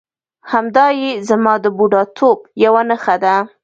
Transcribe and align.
همدایې 0.51 1.09
زما 1.29 1.53
د 1.63 1.65
بوډاتوب 1.77 2.39
یوه 2.63 2.81
نښه 2.89 3.15
ده. 3.23 3.35